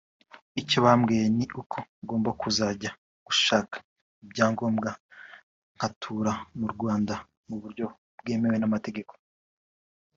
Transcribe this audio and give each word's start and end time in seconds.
icyo 0.61 0.77
bambwiye 0.85 1.25
ni 1.37 1.45
uko 1.61 1.77
ngomba 2.03 2.29
kuzajya 2.41 2.91
gushaka 3.25 3.75
ibyangombwa 4.23 4.89
nkatura 5.75 6.31
mu 6.59 6.65
Rwanda 6.73 7.15
mu 7.47 7.55
buryo 7.61 7.85
bwemewe 8.19 8.57
n’amategeko 8.59 9.13